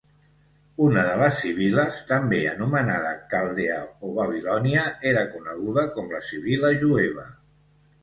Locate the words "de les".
1.07-1.35